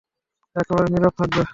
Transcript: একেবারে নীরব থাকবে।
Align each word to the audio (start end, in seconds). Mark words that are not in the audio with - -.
একেবারে 0.55 0.87
নীরব 0.93 1.13
থাকবে। 1.19 1.41